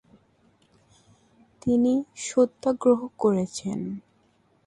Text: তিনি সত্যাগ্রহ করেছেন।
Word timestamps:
তিনি 1.61 1.93
সত্যাগ্রহ 2.25 2.99
করেছেন। 3.19 3.79